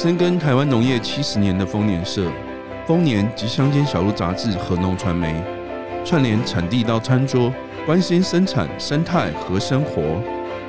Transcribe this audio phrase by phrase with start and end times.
[0.00, 2.30] 深耕台湾农业七十年的丰年社、
[2.86, 5.42] 丰年及乡间小路杂志和农传媒，
[6.04, 7.52] 串联产地到餐桌，
[7.84, 10.22] 关心生产生态和生活。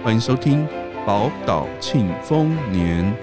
[0.04, 0.67] 欢迎收听
[1.06, 3.15] 宝岛庆丰年。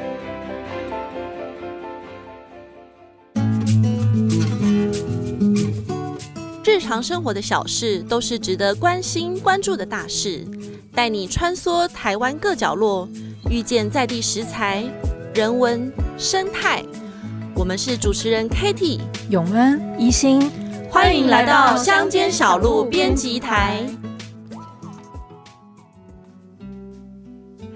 [6.65, 10.47] 日常生活的小事都是值得关心关注的大事，
[10.95, 13.09] 带你穿梭台湾各角落，
[13.51, 14.85] 遇见在地食材。
[15.37, 16.83] 人文生态，
[17.55, 20.51] 我们是主持人 Katie 永恩一心，
[20.91, 23.87] 欢迎来到乡间小路编辑台。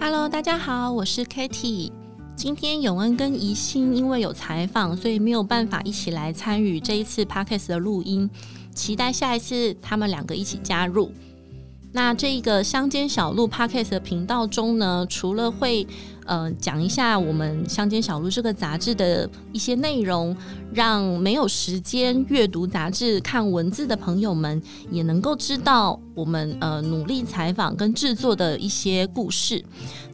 [0.00, 1.92] Hello，大家好，我是 Katie。
[2.34, 8.30] 今天永恩跟宜心因为有采访，所以没有办法一起来参与这一次 Podcast 的录音。
[8.74, 11.12] 期待下一次他们两个一起加入。
[11.92, 15.84] 那这一个乡间小路 Podcast 的频道中呢，除了会
[16.24, 20.36] 呃，讲一下我们《乡间小路》这个杂志的一些内容，
[20.72, 29.64] 让没有时间阅读杂志、看文字的朋友们也能够知道我们呃努力采访跟制作的一些故事。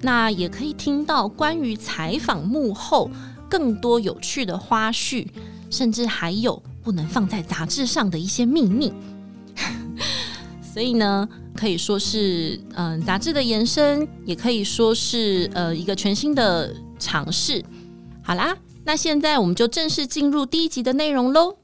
[0.00, 3.10] 那也可以听到关于采访幕后
[3.50, 5.26] 更多有趣的花絮，
[5.68, 8.90] 甚至还有不能放在杂志上的一些秘密。
[10.72, 17.64] 所以呢，可以说是嗯杂志的延伸，也可以说是呃一个全新的尝试。
[18.22, 21.56] 好啦，那现在我们就正式进入第一集的内容喽。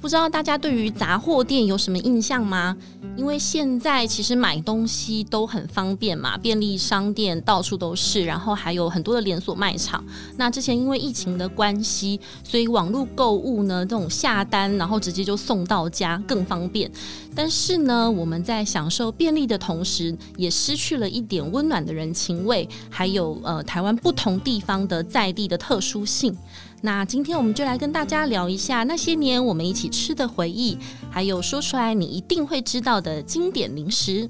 [0.00, 2.74] 不知道大家对于杂货店有什么印象吗？
[3.20, 10.02] 因为现在其实买东西都很方便嘛，便利商店到处都是，然后还有很多的连锁卖场。
[10.38, 16.90] 那之前因为疫情的关系，所以网络购物呢，这种下单然后直接就送到家更方便。
[17.34, 26.34] 但是呢，我们在享受便利的同时，也失去了一点温暖的人情味，还有呃台湾不同地方的在地的特殊性。
[26.82, 30.78] 那今天我们就来跟大家聊一下那些年我们一起吃的回忆，
[31.10, 34.28] 还有说出来你一定会知道的经典零食。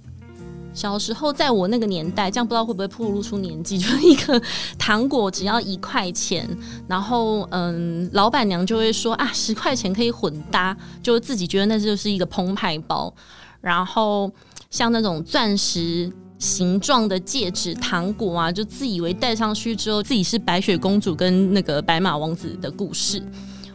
[0.74, 4.40] 小时候在我那个年代，这样不知道会不会暴露出年纪，就是一个
[4.76, 6.48] 糖果只要一块钱，
[6.88, 13.12] 然后嗯，老板娘就会说啊，十块钱可以混搭，就自己觉得那就是一个澎湃包。
[13.60, 14.30] 然后
[14.70, 16.12] 像那种钻石。
[16.40, 23.22] 形状的戒指、糖果啊，就自以为戴上去之后，自己是白雪公主跟那个白马王子的故事。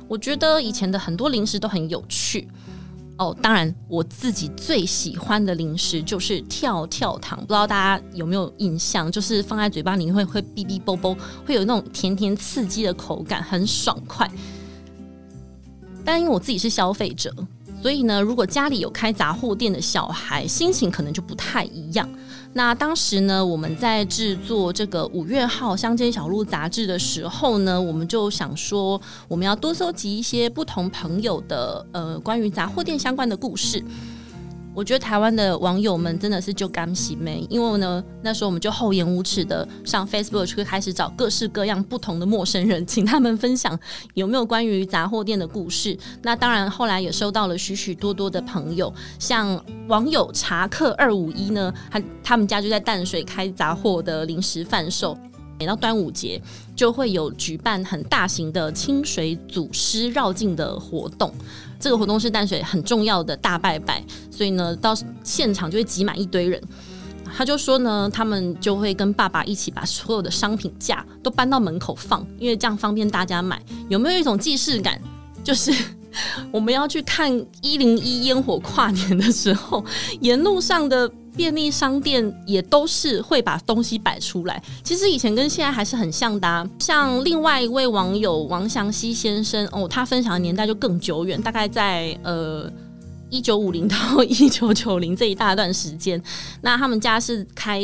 [0.08, 2.48] 我觉得以前的很多零食都很有趣
[3.18, 3.36] 哦。
[3.42, 9.12] 当然，我自己最喜欢的零食就是跳跳糖，不知道大家有没有印象？
[9.12, 11.16] 就是放在嘴巴里会会哔哔啵啵，
[11.46, 14.30] 会有那种甜甜刺激的口感，很爽快。
[16.04, 17.34] 但因为我自己是消费者，
[17.82, 22.08] 所以呢，如果家里有开杂货店的小孩，心情可能就不太一样。
[22.58, 33.84] 那当时呢，我们在制作这个五月号《乡间小路》杂志的时候呢，我们就想说，我们要多搜集一些不同朋友的呃关于杂货店相关的故事。
[34.76, 43.80] 我觉得台湾的网友们真的是就甘喜没，因为呢，那时候我们就厚颜无耻的上 Facebook 去开始找各式各样不同的陌生人，请他们分享
[44.16, 45.98] 有没有关于杂货店的故事。
[46.22, 55.18] 那当然，后来也收到了许许多多的朋友，像网友茶客二五一呢，他他们家就在淡水开杂货的零食贩售。
[55.58, 56.42] 每到端午节，
[56.76, 61.34] 就会有举办很大型的清水祖师绕境的活动。
[61.86, 66.60] 这个活动是淡水很重要的大拜拜，所以呢，到现场就会挤满一堆人。
[67.38, 73.62] 他就说呢，他们就会跟爸爸一起把所有的商品架都搬到门口放，因为这样方便大家买。
[73.88, 75.00] 有没有一种既视感？
[75.44, 75.72] 就是
[76.52, 77.32] 我们要去看
[77.62, 79.84] 一零一烟火跨年的时候，
[80.22, 81.12] 沿路上的。
[81.36, 86.70] 便利商店也都是会把东西摆出来，其实以前跟现在还是很像的。
[86.80, 92.72] 像另外一位网友王祥熙先生哦，他分享的年代就更久远，大概在呃
[93.30, 96.24] 一九五零到 一九九零这一大段时间。
[96.62, 97.82] 那他们家是开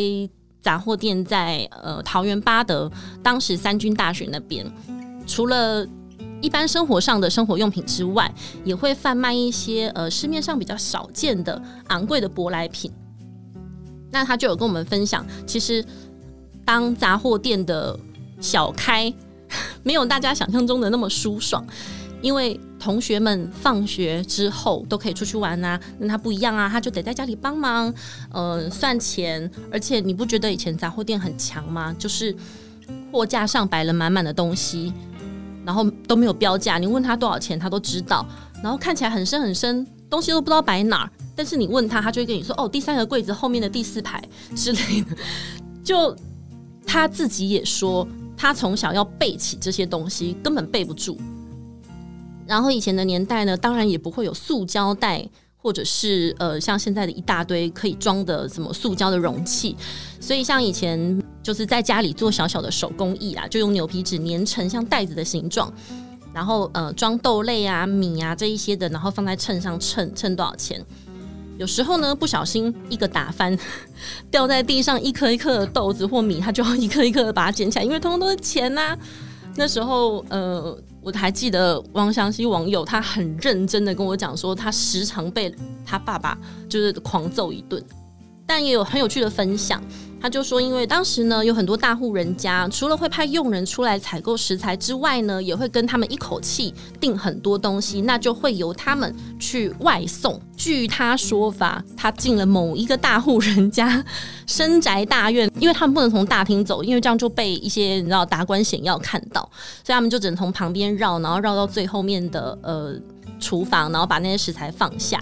[0.61, 2.89] 杂货店在呃桃园八德，
[3.21, 4.65] 当时三军大学那边，
[5.27, 5.85] 除了
[6.41, 8.33] 一般生活上的生活用品之外，
[8.63, 12.91] 也会贩卖一些呃市面上比较少见的昂贵的舶来品。
[14.11, 15.85] 那他就有跟我们分享，其实
[16.65, 17.97] 当杂货店的
[18.41, 19.13] 小开
[19.83, 21.65] 没有大家想象中的那么舒爽，
[22.21, 27.93] 因为同学们放学之后都可以出去玩啊，那他不一样啊，他就得在家里帮忙，
[28.31, 31.95] 呃，算钱，而且你不觉得以前杂货店很强吗？
[31.97, 32.35] 就是
[33.11, 34.91] 货架上摆了满满的东西，
[35.65, 38.25] 然后都没有标价，你问他多少钱，他都知道，
[38.63, 41.11] 然后看起来很深很深，东西都不知道摆哪儿。
[41.35, 44.21] 但是你问他，他就会跟你说：“哦，第三个柜子后面的第四排
[44.55, 45.15] 之类的。”
[45.83, 46.15] 就
[46.85, 51.17] 他自己也说，他从小要背起这些东西，根本背不住。
[52.45, 59.75] 然后以前的年代呢，当然也不会有塑胶袋，或者是呃像现在的一大堆可以装的什么塑胶的容器，
[60.19, 65.71] 所以像以前就是在家里做小小的手工艺啊，就用牛皮纸粘成像袋子的形状，
[66.33, 70.83] 然后呃装豆类啊、米啊这一些的，然后放在秤上称称多少钱。
[71.57, 73.57] 有时候呢，不小心一个打翻，
[74.31, 78.97] 掉在地上一颗一颗的豆子或米，他就要一颗一颗的把它捡起来，因为通通都是钱呐、
[79.55, 80.77] 那时候呃。
[81.03, 85.51] 我还记得王祥熙网友，他很认真的跟我讲说，他时常被
[85.83, 86.37] 他爸爸
[86.69, 87.83] 就是狂揍一顿，
[88.45, 89.81] 但也有很有趣的分享。
[90.21, 100.39] 他就说，因为当时呢，有很多大户人家，除了会派佣人出来采购食材之外呢，也会跟他们一口气订很多东西，那就会由他们去外送。
[100.55, 104.05] 据他说法，他进了某一个大户人家
[104.45, 109.41] 深宅大院，因为他们不能从大厅走，因为这样就被一些你知道达官显要看到，
[109.83, 112.93] 所以他们就只能从旁边绕，然后绕到最后面的呃
[113.39, 115.19] 厨房，然后把那些食材放下。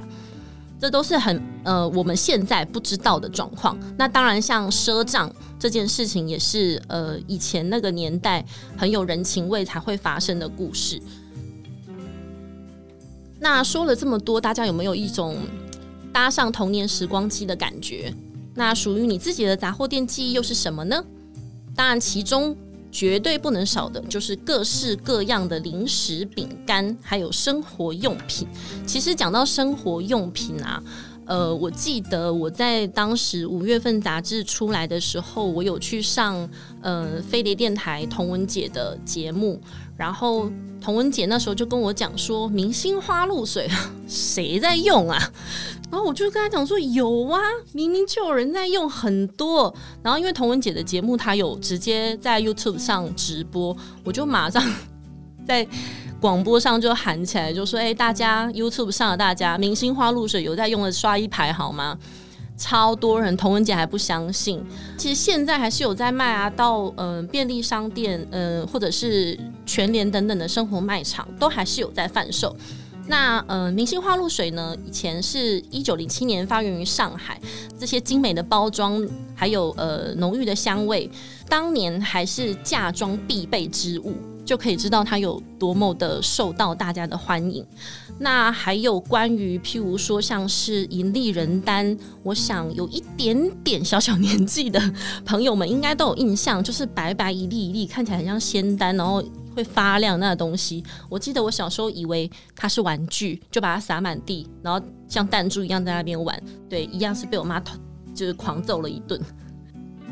[0.80, 3.78] 这都是很呃我们现在不知道的状况。
[3.98, 5.30] 那当然，像赊账
[5.60, 8.46] 这件事情，也是呃以前那个年代
[8.78, 11.02] 很有人情味才会发生的故事。
[13.40, 15.38] 那说了这么多，大家有没有一种
[16.14, 18.14] 搭上童年时光机的感觉？
[18.56, 21.04] 那属于你自己的杂货店记忆又是什么呢？
[21.76, 22.56] 当然，其中。
[22.92, 28.48] 绝对不能少的就是各式各样的零食、饼干，还有生活用品。
[28.86, 30.82] 其实讲到生活用品啊，
[31.26, 36.50] 呃，我记得我在当时五月份杂志出来的时候，我有去上
[36.82, 39.62] 呃飞碟电台童文姐的节目，
[40.00, 40.50] 然后
[40.80, 43.70] 童文姐那时候就跟我讲说，明星花露水
[44.08, 45.20] 谁在用啊？
[45.92, 47.38] 然后我就跟他讲说有啊，
[47.74, 49.74] 明明就有人在用很多。
[50.02, 53.76] 然后因为童文姐的节目，她有直接在 YouTube 上直播，
[54.06, 54.64] 我就马上
[55.46, 55.68] 在
[56.22, 61.98] 广播上就喊起来，就说：“哎，大家 YouTube 上的大家，明星花露水有在用的刷一排好吗？”
[62.60, 64.62] 超多人，童文姐还不相信。
[64.98, 72.54] 其实现在还是有在卖啊，到嗯、便利商店，嗯、或者是全联等等的生活卖场，都还是有在贩售。
[73.08, 74.76] 那呃，明星花露水呢？
[74.86, 77.42] 以前是一九零七年发源于上海，
[77.80, 79.04] 这些精美的包装，
[79.34, 81.10] 还有呃浓郁的香味，
[81.48, 84.14] 当年还是嫁妆必备之物，
[84.50, 87.64] 就可以知道它有多么的受到大家的欢迎。
[88.18, 94.82] 那还有关于譬如说像是银利人丹，我想有一点点小小年纪的
[95.24, 99.24] 朋友们应该都有印象，就是白白一粒一粒，看起来很像仙丹，然后。
[99.56, 106.42] 会发亮那东西，我记得我小时候以为它是玩具，就把它撒满地，然后像弹珠一样在那边玩。
[106.70, 107.62] 对，一样是被我妈
[108.14, 109.20] 就是狂揍了一顿。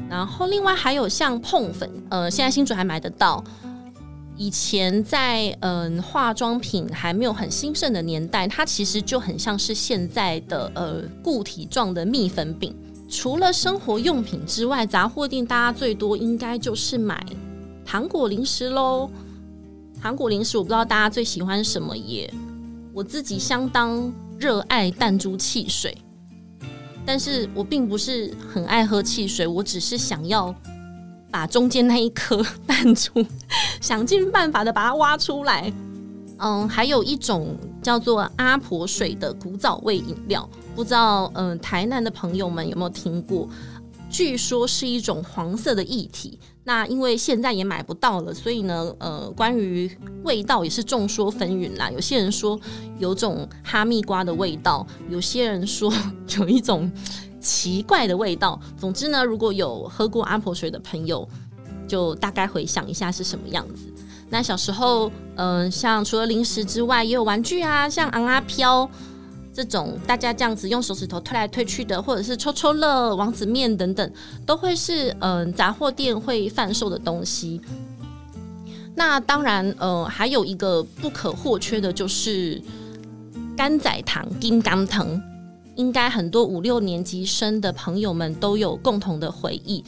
[0.10, 3.42] 然后另外还有像碰粉，呃，现在新竹还买得到。
[4.38, 12.76] 以前在嗯、化妆品还没有很兴盛的年代，它其实就很像是现在的呃固体状的蜜粉饼。
[13.10, 17.26] 除了生活用品之外，杂货店大家最多应该就是买
[17.86, 19.10] 糖果零食喽。
[20.00, 22.32] 糖果零食，我不知道大家最喜欢什么耶。
[22.94, 25.98] 我自己相当热爱弹珠汽水，
[27.06, 30.54] 但是我并不是很爱喝汽水，我只是想要
[31.32, 33.26] 把中间那一颗 弹珠
[33.82, 35.72] 想尽办法的把它挖出来。
[36.40, 43.50] 嗯，还有一种叫做阿婆水的古早味饮料，不知道嗯台南的朋友们有没有听过？
[44.10, 49.92] 据说是一种黄色的液体，那因为现在也买不到了，所以呢，呃，关于
[50.24, 51.90] 味道也是众说纷纭啦。
[51.92, 52.58] 有些人说
[53.00, 55.92] 有种哈密瓜的味道，有些人说
[56.40, 56.90] 有一种
[57.42, 58.58] 奇怪的味道。
[58.78, 61.28] 总之呢，如果有喝过阿婆水的朋友，
[61.88, 63.92] 就大概回想一下是什么样子。
[64.30, 68.90] 那小时候，嗯、像除了零食之外，也有玩具啊，像昂阿飘。
[69.54, 74.12] 这种大家这样子用手指头推来推去的，或者是抽抽乐、王子面等等，
[74.46, 77.60] 都会是嗯、杂货店会贩售的东西。
[78.94, 82.62] 那当然，呃，还有一个不可或缺的就是
[83.56, 85.20] 甘仔糖、金刚糖，
[85.74, 89.84] 应该很多五六年级生的朋友们都有共同的回忆。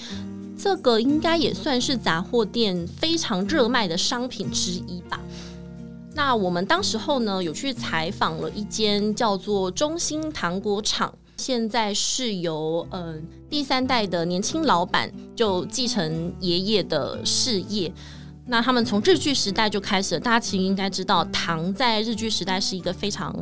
[0.62, 5.22] 这个应该也算是杂货店非常热卖的商品之一吧。
[6.14, 17.90] 那我们当时候呢，有去采访了一间叫做中兴糖果厂，现在是由嗯、第三代的年轻老板就继承爷爷的事业。
[18.46, 23.34] 那他们从日据时代就开始了，大家其实应该知道，糖在日据时代是一个非常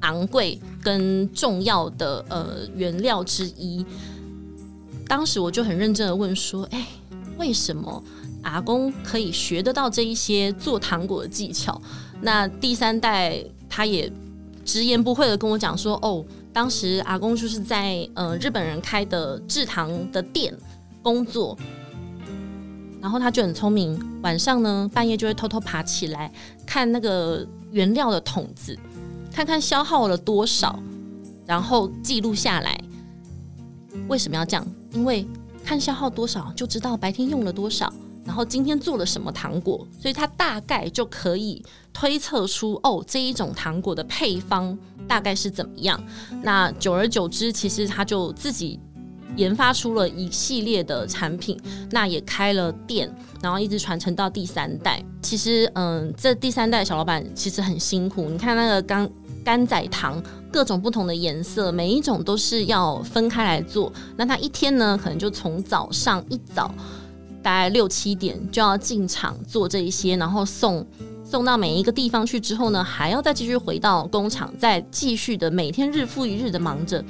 [0.00, 3.84] 昂贵跟重要的呃原料之一。
[5.12, 6.86] 当时我就很认真的问说：“哎，
[7.36, 8.02] 为什么
[8.44, 11.78] 阿公可以学得到这一些做糖果的技巧？”
[12.22, 14.10] 那第三代他也
[14.64, 20.50] 直言不讳的跟我讲说：“哦，当时阿公就是在呃日本人开的制糖的店
[21.02, 21.58] 工作，
[22.98, 26.32] 然后他就很聪明，晚上呢半夜就会偷偷爬起来
[26.64, 28.74] 看那个原料的桶子，
[29.30, 30.82] 看看消耗了多少，
[31.44, 32.82] 然后记录下来。
[34.08, 34.66] 为什么要这样？
[34.92, 35.26] 因为
[35.64, 37.92] 看消耗多少就知道白天用了多少。”
[38.24, 41.60] 然后今天做了什么糖果，所以他大概就可以
[41.92, 46.00] 推测出哦，这一种糖果的配方大概是怎么样。
[46.40, 48.78] 那久而久之，其实他就自己
[49.36, 55.04] 研发出了一系列的产品，那也开了店，然后一直传承到第三代。
[55.20, 58.30] 其实，嗯，这第三代小老板其实很辛苦。
[58.30, 59.10] 你看那个干
[59.44, 60.22] 干仔糖，
[60.52, 63.90] 各种不同的颜色，每一种都是要分开来做。
[64.16, 66.72] 那他一天呢，可能就从早上一早。
[67.42, 70.86] 大概六七点就要进场做这一些，然后送
[71.24, 77.04] 送到每一个地方去之后呢，还要再继续回到工厂，再继续的每天日复一日的忙着。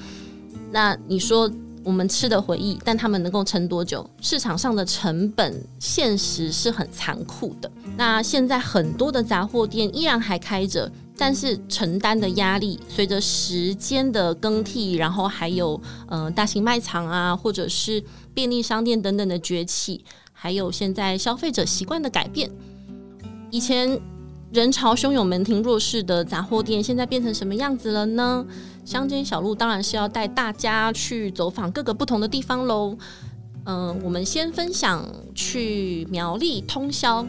[0.71, 1.51] 那你说
[1.85, 4.09] 我们吃的回忆，但他们能够撑多久？
[4.23, 7.71] 市场上的成本现实是很残酷的。
[7.95, 18.03] 那现在很多的杂货店依然还开着，但是承担的压力随着时间的更替，然后还有嗯、呃、大型卖场啊，或者是
[18.35, 20.05] 便利商店等等的崛起。
[20.33, 22.51] 还有现在消费者习惯的改变，
[23.51, 24.01] 以前
[24.53, 28.45] 人潮汹涌、门庭若市的杂货店，现在变成什么样子了呢？
[28.85, 32.99] 乡间小路当然是要带大家去走访各个不同的地方喽。
[33.67, 37.25] 嗯、我们先分享去苗栗通宵，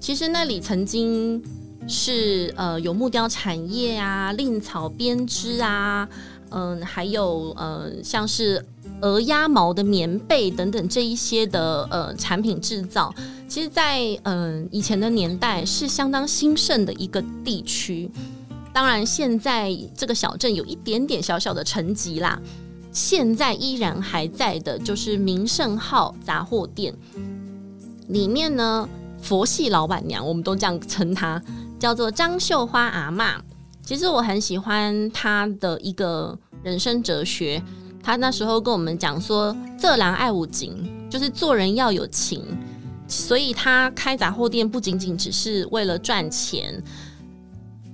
[0.00, 1.40] 其实那里曾经
[1.88, 6.08] 是呃有木雕产业啊、蔺草编织啊，
[6.50, 8.64] 嗯、还有呃像是。
[9.00, 13.12] 鹅鸭毛的棉被等等这一些的呃产品制造，
[13.48, 18.08] 其实在，嗯以前的年代是相当兴盛的一个地区。
[18.72, 22.40] 当然，现在这个小镇有一点点小小的沉寂啦。
[22.92, 26.94] 现在依然还在的就是名胜号杂货店，
[28.06, 28.88] 里面呢
[29.20, 31.42] 佛系老板娘，我们都这样称她，
[31.82, 33.34] 叫做张秀花阿嬷。
[33.82, 37.60] 其实我很喜欢她的一个人生哲学。
[38.00, 42.44] 他那时候跟我们讲说，色狼爱五情，就是做人要有情。
[43.08, 46.80] 所以他开杂货店不仅仅只是为了赚钱，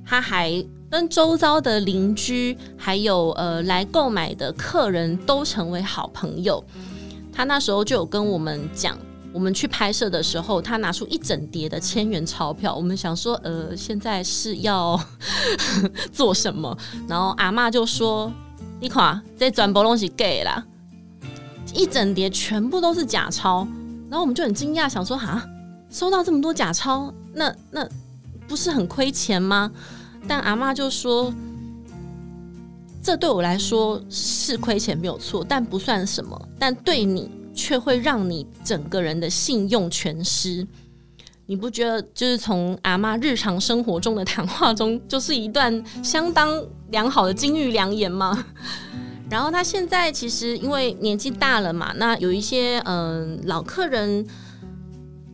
[0.04, 6.62] 他还跟周遭的邻居还有呃来购买的客人都成为好朋友。
[7.32, 8.98] 他那时候就有跟我们讲，
[9.32, 14.98] 我们去拍摄的时候，他拿出一整叠的千元钞票，我们想说，呃，现在是要
[16.12, 16.76] 做什么？
[17.08, 18.32] 然后阿嬷就说。
[18.80, 20.64] 你看，这全部拢是假啦，
[21.74, 23.66] 一整叠全部都是假钞。
[24.08, 25.44] 然后我们就很惊讶，想说哈，
[25.90, 27.84] 收到这么多假钞，那那
[28.46, 29.68] 不是很亏钱吗？
[30.28, 31.34] 但阿嬷就说，
[33.02, 36.40] 这对我来说是亏钱没有错，但不算什么。
[36.56, 40.64] 但对你却会让你整个人的信用全失。
[41.46, 48.44] 你不觉得就是从阿妈日常生活中的谈话中，就是一段相当良好的金玉良言吗？
[49.28, 54.24] 然后他现在其实因为年纪大了嘛，那有一些嗯、老客人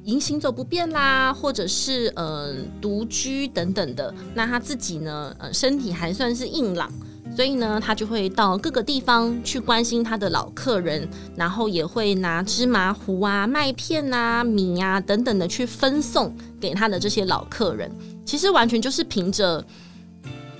[0.02, 6.90] 已经行走不便啦，或者是嗯、呃、独居等等的，那他自己呢，呃身体还算是硬朗。
[7.34, 17.90] 所以呢，他就会到各个地方去关心他的老客人，然后也会拿芝麻糊啊、麦片啊、米啊等等的去分送给他的这些老客人。
[18.24, 19.64] 其实完全就是凭着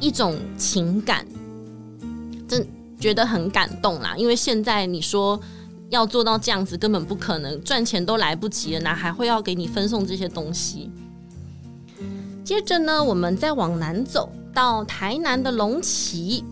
[0.00, 1.25] 一种情感，
[2.49, 2.66] 真
[2.99, 4.14] 觉得很感动啦。
[4.16, 5.40] 因为现在你说
[5.90, 10.90] 要做到这样子，根本不可能，赚钱都来不及了，哪还会要给你分送这些东西？
[12.43, 16.45] 接着呢，我们再往南走到台南的龙崎。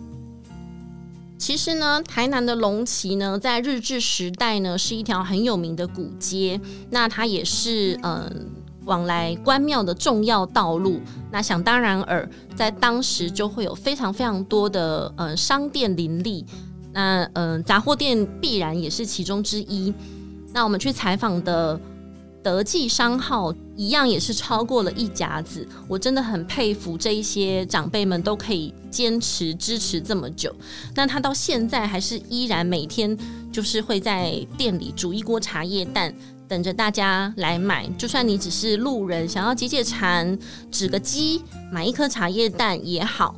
[1.42, 6.60] 其实呢，台南的龙崎呢，在日治时代呢，是一条很有名的古街。
[6.88, 8.46] 那它也是嗯、
[8.84, 11.00] 往来关庙的重要道路。
[11.32, 16.46] 那想当然尔，在当时就会有非常非常多的呃商店林立。
[16.92, 19.92] 那嗯、呃，杂货店必然也是其中之一。
[20.52, 21.80] 那我们去采访的。
[22.42, 30.54] 德记商号一样也是超过了一甲子，我真的很佩服这一些长辈们都可以坚持支持这么久。
[30.94, 33.16] 那他到现在还是依然每天
[33.52, 36.12] 就是会在店里煮一锅茶叶蛋，
[36.48, 37.88] 等着大家来买。
[37.90, 40.36] 就算你只是路人，想要解解馋、
[40.70, 43.36] 指个鸡、买一颗茶叶蛋也好。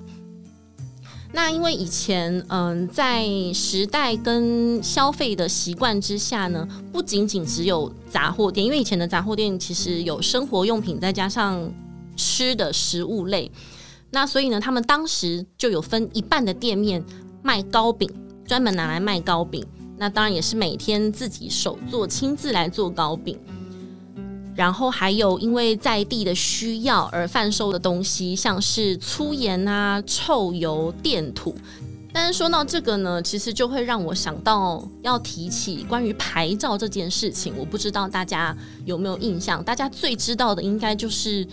[1.37, 11.69] 那因为以前嗯，在时代跟消费的习惯之下呢，不仅仅只有杂货店，因为以前的杂货店其实有生活用品，再加上
[12.17, 13.50] 吃的食物类。
[14.12, 17.05] 那所以呢，他们当时就有分一半的店面
[17.43, 18.09] 卖糕饼，
[18.47, 19.67] 专门拿来卖糕饼。
[19.99, 23.37] 那当然也是每天自己手做，亲自来做糕饼。
[24.55, 31.55] 然后还有因为在地的需要而贩售的东西，像是粗盐啊、臭油、电土。
[32.13, 37.53] 但是说到这个呢，其实就会让我想到要提起关于牌照这件事情。
[37.59, 39.63] 我不知道大家有没有印象？
[39.65, 41.45] 大家最知道的应该就是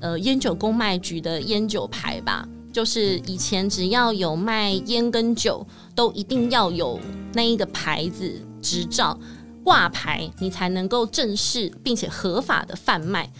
[0.00, 2.44] 呃烟酒公卖局的烟酒牌吧？
[2.72, 6.98] 就是以前只要有卖烟跟酒，都一定要有
[7.34, 9.16] 那一个牌子执照。
[9.64, 13.30] 挂牌，你才能够正式并且合法的贩卖。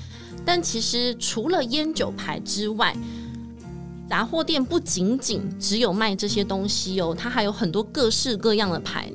[0.44, 2.96] 但其实除了烟酒牌之外，
[4.08, 9.10] 杂货店不仅仅只有卖这些东西哦，它还有很多各式各样的牌。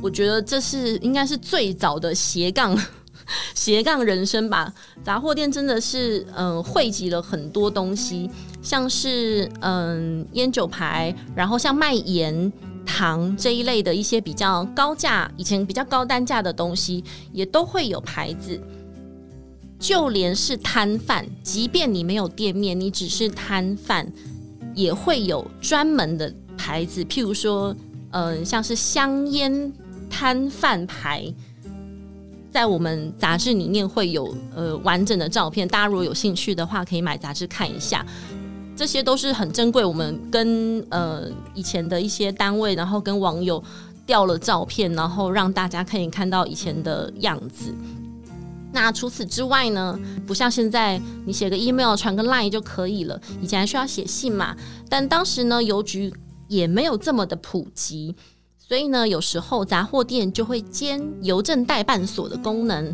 [0.00, 2.76] 我觉得这是应该是最早的斜杠
[3.54, 4.72] 斜杠人生吧。
[5.04, 8.28] 杂货店真的是嗯汇集了很多东西，
[8.62, 12.52] 像是嗯烟酒牌，然后像卖盐。
[12.84, 18.60] 糖这一类的一些比较高价，以前比较高单价的东西，也都会有牌子。
[19.78, 24.06] 就连是摊贩，即便你没有店面，你只是摊贩，
[24.74, 27.02] 也会有专门的牌子。
[27.02, 27.74] 譬如说，
[28.10, 29.72] 嗯、呃，像是香烟
[30.08, 31.34] 摊贩牌，
[32.52, 35.66] 在我们杂志里面会有呃完整的照片。
[35.66, 38.06] 大家如果有兴趣的话，可以买杂志看一下。
[38.82, 43.62] 这些都是很珍贵，我们跟呃以前的一些单位，然后跟网友
[44.04, 47.72] 调了照片，然后让大家可以看到以前的样子。
[48.72, 49.96] 那除此之外呢，
[50.26, 54.56] 不像现在你写个 email 传个 line 就可以了，以前还需要写信嘛。
[54.88, 56.12] 但当时呢，邮局
[56.48, 58.12] 也没有这么的普及，
[58.58, 62.92] 所以呢，有时候杂货店就会兼邮政代办所的功能。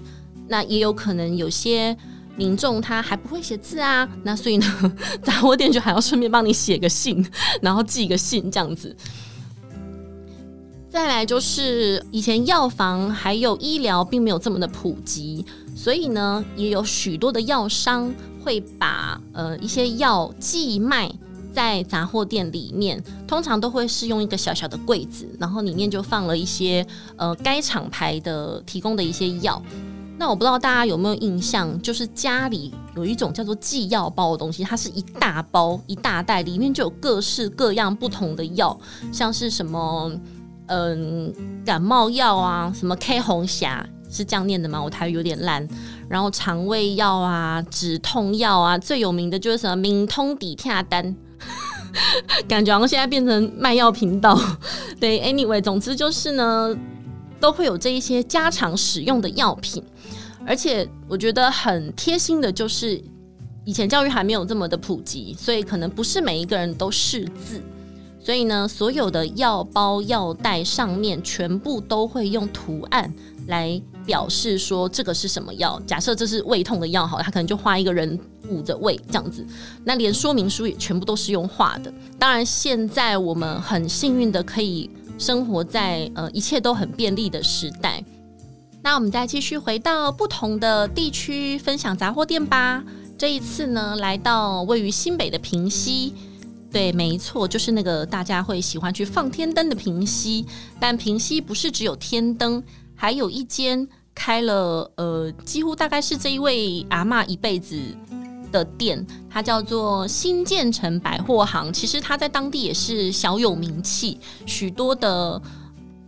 [0.49, 1.97] 那也有可能有些。
[2.39, 7.23] 民众他还不会写字啊，那所以呢， 杂货店就还要顺便帮你写个信，
[7.61, 8.97] 然后寄个信这样子。
[10.89, 15.45] 再来就是以前药房还有医疗并没有这么的普及，
[15.77, 21.13] 所以呢，也有许多的药商会把呃一些药寄卖
[21.53, 29.63] 在杂货店里面，通常都会是用一个小小的柜子，然后里面就放了一些呃该厂牌的提供的一些药。
[30.19, 38.77] 那我不知道大家有没有印象，就是家里有一种叫做寄药包的东西，它是一大包一大袋，里面就有各式各样不同的药，
[39.13, 40.11] 像是什么
[40.67, 41.33] 嗯
[41.65, 44.83] 感冒药啊，什么 K 红霞是这样念的吗？
[44.83, 45.67] 我台语有点烂。
[46.09, 51.15] 然后肠胃药啊，止痛药啊，最有名的就是什么明通底跳单，
[52.49, 54.37] 感觉好像现在变成卖药频道。
[54.99, 56.77] 对，anyway，总之就是呢。
[57.41, 59.81] 都会有这一些家常使用的药品，
[60.49, 62.99] 而且我觉得很贴心的就是，
[63.67, 67.61] 以前教育还没有这么的普及，所以可能不是每一个人都识字，
[68.19, 73.13] 所以呢，所有的药包、药袋上面全部都会用图案
[73.47, 75.79] 来表示说这个是什么药。
[75.87, 79.47] 假设这是胃痛的药，好，他可能就画一个人捂着胃这样子，
[79.85, 81.93] 那连说明书也全部都是用画的。
[82.19, 84.91] 当然，现在我们很幸运的可以。
[85.19, 88.01] 生活在呃一切都很便利的时代，
[88.89, 92.83] 那我们再继续回到不同的地区分享杂货店吧。
[93.19, 96.15] 这一次呢，来到位于新北的平溪，
[96.73, 100.47] 对，没错，就是那个大家会喜欢去放天灯的平溪。
[100.81, 107.79] 但平溪不是只有天灯，还有一间开了呃，几乎大概是这一位阿嬷一辈子。
[108.51, 111.71] 的店，它叫做新建成百货行。
[111.71, 115.39] 其实它在当地也是小有名气，许多的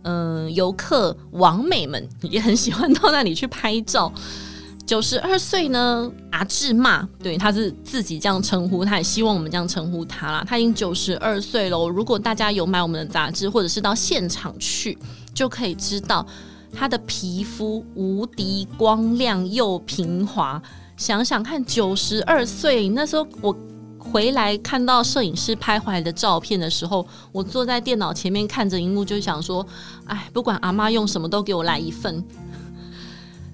[0.03, 4.11] 嗯、游客、网美们也很喜欢到那里去拍照。
[4.85, 10.43] 九十二岁呢，阿志骂，对，他是自己这样称呼，他也希望我们这样称呼他啦。
[10.45, 11.87] 他已经九十二岁了。
[11.87, 14.97] 如果大家有买我们的杂志，或者是到现场去，
[15.33, 16.25] 就可以知道
[16.73, 20.61] 他的皮肤无敌光亮又平滑。
[20.97, 23.55] 想想看，九十二岁那时候，我
[24.03, 29.65] 回来看到摄影师拍回来的照片的时候，我坐在电脑前面看着荧幕，就想说
[30.05, 32.23] ：“哎，不管阿妈用什么，都给我来一份。”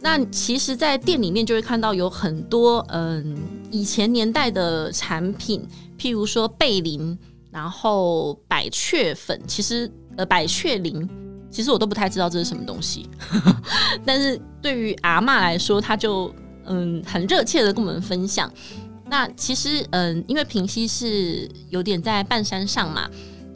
[0.00, 3.38] 那其实，在店里面就会看到有很多嗯
[3.70, 7.16] 以前年代的产品，譬如说贝林，
[7.50, 11.08] 然后百雀粉，其实呃百雀灵，
[11.50, 13.08] 其实我都不太知道这是什么东西，
[14.04, 16.34] 但是对于阿妈来说，她就。
[16.64, 18.48] 嗯，很热切的跟我们分享。
[19.12, 23.10] 那其实，嗯，因为平溪是有点在半山上嘛，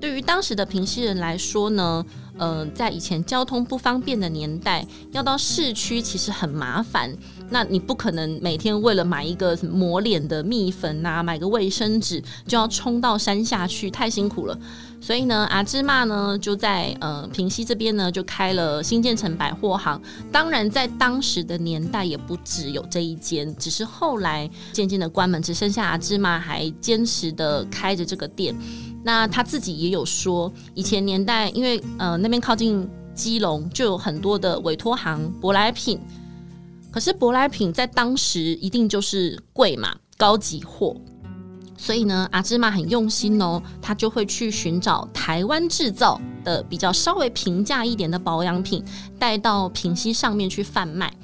[0.07, 2.07] 对于当时的平溪人来说呢，
[2.38, 7.12] 嗯，在以前交通不方便的年代，要到市区其实很麻烦。
[7.51, 14.57] 那你不可能每天为了买一个抹脸的蜜粉呐、啊，买个卫生纸就要冲到山下去，太辛苦了。
[15.01, 20.01] 所以呢，阿芝麻呢就在呃平溪这边呢就开了新建成百货行。
[20.31, 28.57] 当然，在当时的年代也不只有这一间，只是后来渐渐的关门，只剩下阿芝麻还坚持的开着这个店。
[29.07, 36.01] 那他自己也有说，以前年代因为呃那边靠近基隆，就有很多的委托行、舶来品。
[36.90, 40.97] 可是舶来品在当时一定就是贵嘛，高级货。
[41.79, 48.85] 所以呢，阿芝麻很用心哦，他就会去寻找台湾制造的比较稍微平价一点的保养品，
[49.21, 51.14] 带到平溪上面去贩卖。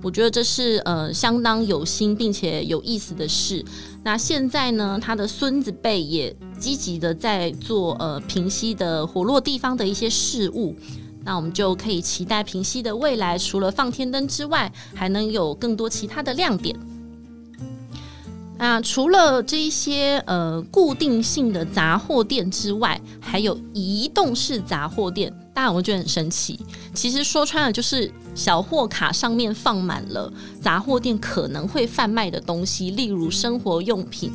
[0.00, 3.64] 我觉得这是呃相当有心并且有意思的事。
[4.02, 10.74] 那现在呢，他的孙子辈也积极的在做呃平息的活络地方的一些事物。
[11.22, 16.74] 那我们就可以期待平息的未来，除了放天灯之外，还能有更多其他的亮点。
[18.62, 26.60] 那除了这一些呃固定性的杂货店之外，还有移动式杂货店，大家我觉得很神奇？
[26.92, 34.30] 其实说穿了，就是小货卡上面放满了杂货店可能会贩卖的东西，例如生活用品、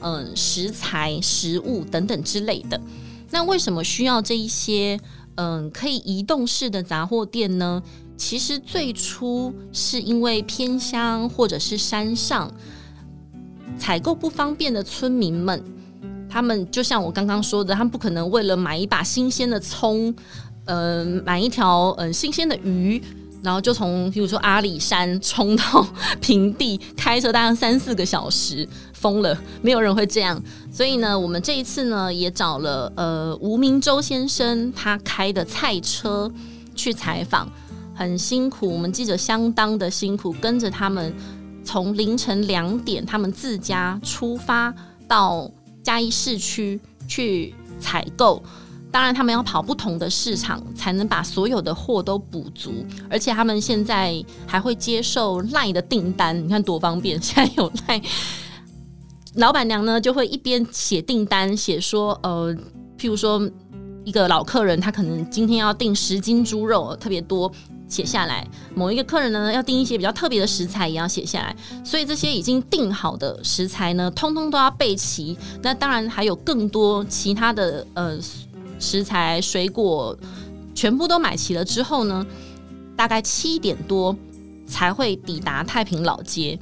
[0.00, 2.80] 嗯、食材、食物等等之类的。
[3.28, 4.98] 那为什么需要这一些
[5.34, 7.82] 嗯、可以移动式的杂货店呢？
[8.16, 12.50] 其实最初是因为偏乡或者是山上。
[13.76, 15.62] 采购不方便的村民们，
[16.28, 20.14] 他们就像我刚刚说的，他们不可能为了买一把新鲜的葱，
[20.66, 23.02] 呃，买一条嗯、呃、新鲜的鱼，
[23.42, 25.86] 然后就从比如说阿里山冲到
[26.20, 30.40] 平地，开车大概三四个小时，疯了，没有人会这样。
[30.70, 36.30] 所以呢，我们这一次呢也找了呃吴明洲先生他开的菜车
[36.74, 37.50] 去采访，
[37.94, 41.14] 很辛苦，我们记者相当的辛苦，跟着他们。
[41.68, 44.74] 从凌晨两点，他们自家出发
[45.06, 45.50] 到
[45.82, 48.42] 嘉义市区去采购。
[48.90, 52.72] 当然，他们要跑不同的市场，才能把所有的货都补足。
[53.10, 57.20] 而且，他们现在还会接受赖的订单，你看多方便！
[57.20, 58.00] 现在有赖
[59.34, 62.50] 老板娘呢就会一边写订单，写说，呃，
[62.98, 63.46] 譬如说
[64.04, 67.52] 一个老客人，他可能今天要订十斤猪肉，特别多。
[67.88, 71.56] 写下来，某一个客人呢要订一些比较特别的食材，也要写下来。
[71.82, 75.36] 所以这些已经订好的食材呢，通通都要备齐。
[75.62, 78.18] 那当然还有更多其他的呃
[78.78, 80.16] 食材、水果，
[80.74, 82.24] 全部都买齐了之后呢，
[82.94, 84.14] 大概七点多
[84.66, 86.58] 才会抵达太平老街。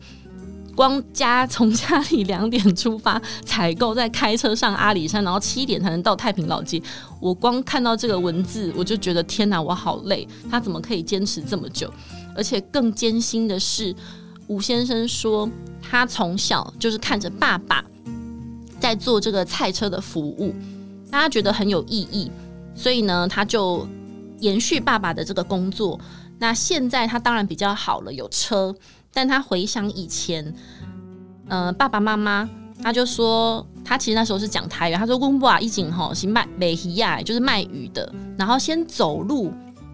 [0.77, 6.81] 光家从家里两点出发采购，再开车上阿里山，然后七点才能到太平老街。
[7.19, 10.29] 我光看到这个文字，我就觉得天哪，我好累。
[10.51, 11.91] 他怎么可以坚持这么久？
[12.37, 13.97] 而且更艰辛的是，
[14.49, 15.49] 吴先生说
[15.81, 17.83] 他从小就是看着爸爸
[18.79, 20.55] 在做这个菜车的服务，
[21.11, 22.31] 大家觉得很有意义，
[22.75, 23.89] 所以呢，他就
[24.41, 25.99] 延续爸爸的这个工作。
[26.39, 28.77] 那现在他当然比较好了，有车。
[29.17, 30.55] 但他回想以前，
[31.49, 32.47] 呃，爸爸妈妈，
[32.83, 39.51] 他就说，他其实那时候是讲台语，他说公布啊，一景吼是卖卖鱼啊，就是卖鱼的，然后先走路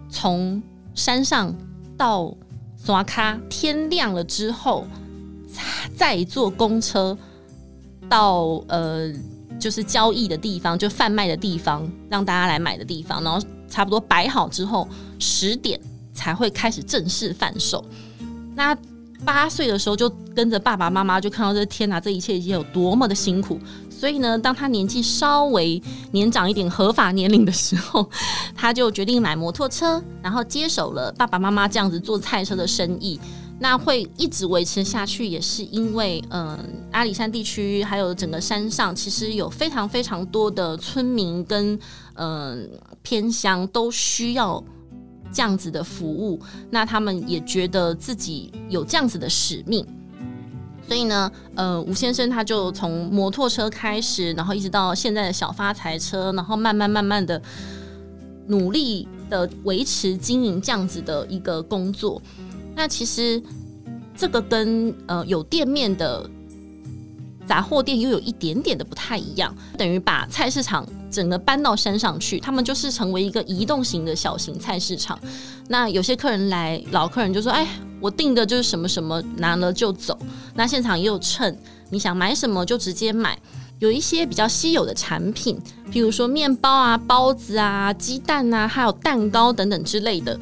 [0.09, 0.61] 从
[0.93, 1.55] 山上
[1.97, 2.35] 到
[2.75, 4.85] 刷卡，天亮了之后
[5.95, 7.17] 再坐公车
[8.09, 9.09] 到呃，
[9.57, 14.85] 就是交易的地方，就贩卖的地方，让大家来买的地方，然后差不多摆好之后，
[15.17, 15.79] 十点
[16.13, 17.81] 才会开始正式贩售。
[18.53, 18.77] 那
[19.25, 23.59] 八岁的时候就跟着爸爸妈妈，就看到这天哪，这一切已经有多么的辛苦。
[23.89, 25.81] 所以呢，当他年纪稍微
[26.11, 28.09] 年长一点，合法年龄的时候，
[28.55, 33.19] 他就决定买摩托车，然后接手了爸爸妈妈这样子做菜车的生意。
[33.59, 36.57] 那会一直维持下去，也是因为，嗯、
[36.91, 41.79] 阿里山地区还有整个山上，其实有非常非常多的村民跟
[42.15, 42.69] 嗯、
[43.03, 44.61] 偏乡都需要。
[45.33, 49.85] 这样子的服务，那他们也觉得自己有这样子的使命，
[50.87, 57.41] 所以呢，呃，吴先生他就从摩托车开始，然后一直到现在的小发财车，然后慢慢慢慢的
[58.47, 62.21] 努力的维持经营这样子的一个工作。
[62.75, 63.41] 那其实
[64.15, 66.29] 这个跟呃有店面的。
[67.47, 75.19] 杂货店又有一点点的不太一样，等于把菜市场整个搬到山上去，他们就是成为一个移动型的小型菜市场。
[75.67, 77.67] 那有些客人来，老客人就说：“哎，
[77.99, 80.17] 我订的就是什么什么，拿了就走。
[80.55, 81.55] 那现场也有称，
[81.89, 83.37] 你想买什么就直接买。
[83.79, 85.59] 有一些比较稀有的产品，
[85.91, 90.39] 比如说面包啊、包子啊、鸡蛋啊，还有蛋糕等等之类的。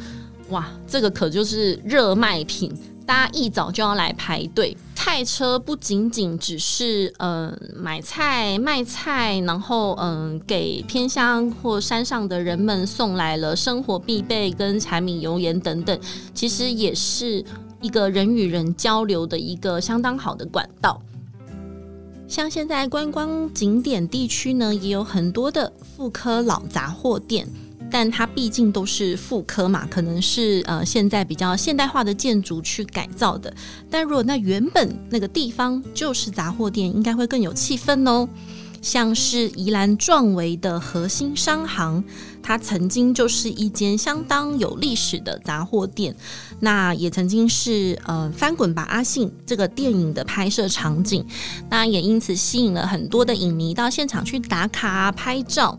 [0.49, 2.71] 哇，这个可就是热卖品，
[3.05, 4.77] 大家一早就要来排队。
[5.03, 15.99] 菜车不仅仅只是嗯、买菜卖菜，然后嗯、给偏乡或山上的人们送来了生活必备跟柴米油盐等等，
[16.35, 17.43] 其实也是
[17.81, 21.01] 一个人与人交流的一个相当好的管道。
[22.27, 27.47] 像现在观光景点地区呢，也有很多的复刻老杂货店，
[27.91, 33.53] 但它毕竟都是复刻嘛，可能是呃现在比较现代化的建筑去改造的。
[33.89, 38.27] 但如果那原本那个地方就是杂货店，应该会更有气氛哦。
[38.81, 42.03] 像是宜兰壮维的核心商行，
[42.41, 46.15] 它曾经就是一间相当有历史的杂货店，
[46.61, 51.23] 那也曾经是呃《翻滚吧，阿信》这个电影的拍摄场景，
[51.69, 55.77] 那也因此吸引了很多的影迷到现场去打卡拍照。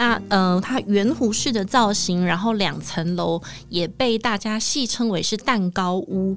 [0.00, 6.34] 那呃，它圆弧式的造型，然后两层楼也被大家戏称为是蛋糕屋。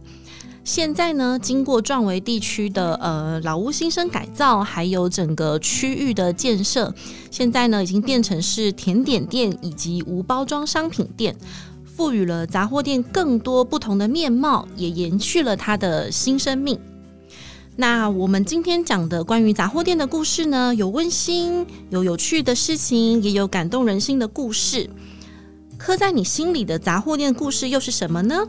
[0.66, 6.94] 现在呢，经过壮围地区的呃老屋新生改造，还有整个区域的建设，
[7.32, 11.34] 现在呢已经变成是甜点店以及无包装商品店，
[11.86, 16.78] 赋予了杂货店更多不同的面貌，也延续了它的新生命。
[17.76, 24.90] 那我们今天讲的关于杂货店的故事呢，有温馨，有有趣的事情，也有感动人心的故事。
[25.78, 28.48] 刻在你心里的杂货店故事又是什么呢？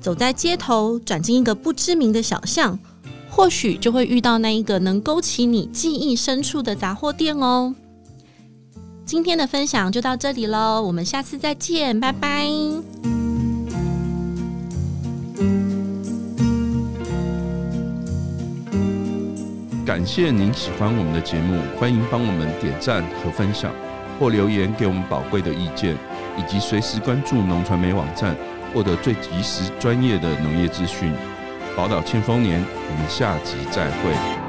[0.00, 2.78] 走在街头，转进一个不知名的小巷，
[3.28, 7.74] 或许就会遇到那一个能勾起你记忆深处的杂货店哦。
[9.04, 13.19] 今天的分享就到这里喽，我们下次再见，拜拜。
[19.90, 23.74] 感谢您喜欢我们的节目，欢迎帮我们点赞和分享，
[24.20, 25.96] 或留言给我们宝贵的意见，
[26.38, 28.36] 以及随时关注农传媒网站。
[28.72, 31.12] 获得最及时、专业的农业资讯，
[31.76, 34.39] 宝岛庆丰年，我们下集再会。